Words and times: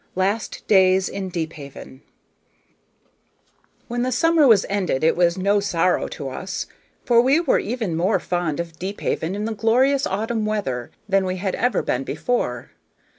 Last 0.15 0.65
Days 0.65 1.07
in 1.07 1.29
Deephaven 1.29 2.01
When 3.87 4.01
the 4.01 4.11
summer 4.11 4.47
was 4.47 4.65
ended 4.67 5.03
it 5.03 5.15
was 5.15 5.37
no 5.37 5.59
sorrow 5.59 6.07
to 6.07 6.29
us, 6.29 6.65
for 7.05 7.21
we 7.21 7.39
were 7.39 7.59
even 7.59 7.95
more 7.95 8.19
fond 8.19 8.59
of 8.59 8.79
Deephaven 8.79 9.35
in 9.35 9.45
the 9.45 9.53
glorious 9.53 10.07
autumn 10.07 10.43
weather 10.47 10.89
than 11.07 11.23
we 11.23 11.35
had 11.37 11.53
ever 11.53 11.83
been 11.83 12.03
before. 12.03 12.71